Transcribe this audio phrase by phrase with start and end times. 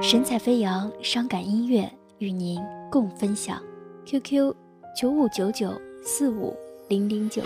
[0.00, 2.58] 神采飞扬，伤感音乐与您
[2.90, 3.60] 共分享。
[4.06, 4.54] QQ：
[4.96, 6.56] 九五九九四五
[6.88, 7.42] 零零九。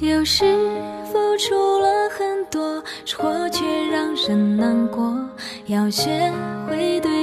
[0.00, 0.44] 有时
[1.06, 5.28] 付出了很多，收获却让人难过。
[5.66, 6.32] 要学
[6.66, 7.17] 会对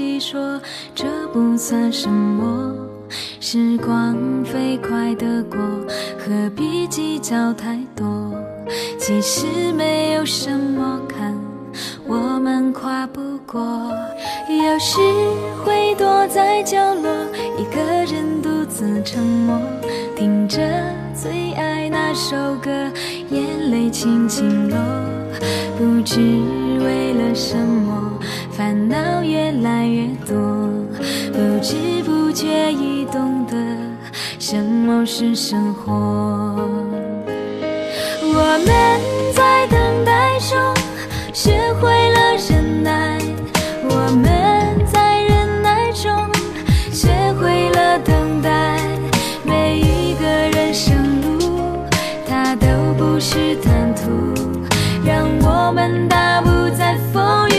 [0.00, 0.58] 自己说，
[0.94, 2.74] 这不算什么。
[3.38, 5.60] 时光飞快的过，
[6.18, 8.32] 何必计较太多？
[8.98, 11.38] 其实没有什么坎，
[12.06, 13.60] 我们跨不过。
[14.48, 14.98] 有时
[15.66, 17.10] 会躲在角落，
[17.58, 19.60] 一个人独自沉默，
[20.16, 20.62] 听着
[21.14, 22.70] 最爱那首歌，
[23.28, 24.78] 眼泪轻轻落。
[25.76, 26.20] 不知
[26.82, 28.18] 为了什么，
[28.50, 30.36] 烦恼越来越多，
[31.32, 33.54] 不知不觉已懂得
[34.40, 35.92] 什么是生活。
[38.22, 39.00] 我们
[39.32, 40.58] 在等待中
[41.32, 43.16] 学会了忍耐，
[43.84, 46.10] 我们在忍耐中
[46.92, 48.76] 学会了等待。
[49.44, 51.86] 每一个人生路，
[52.26, 52.66] 它都
[52.98, 54.10] 不是坦途，
[55.04, 57.49] 让我们大步在风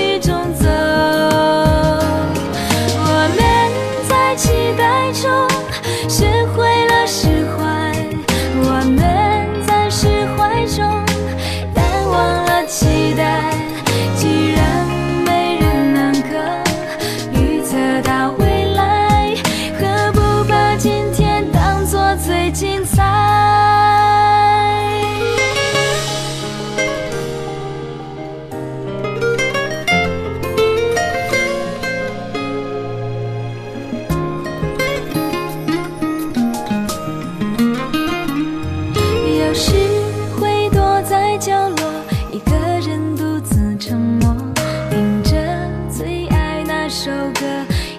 [47.03, 47.47] 首歌，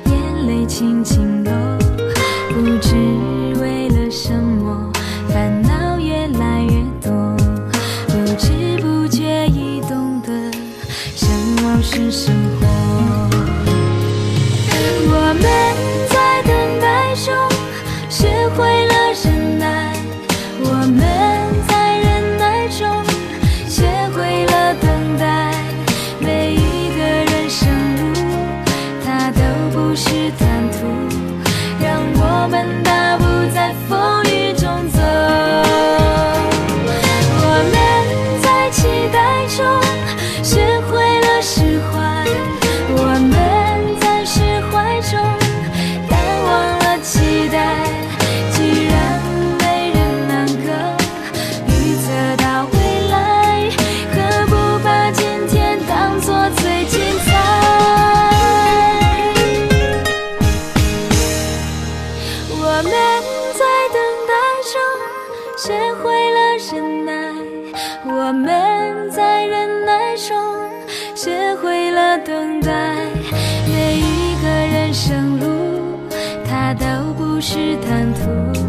[0.04, 1.31] 眼泪轻轻
[32.42, 32.91] 我们的
[66.62, 67.12] 会了忍耐，
[68.04, 70.36] 我们在忍耐中
[71.16, 72.70] 学会了等待。
[73.66, 75.98] 每一个人生路，
[76.48, 78.61] 它都不是坦途，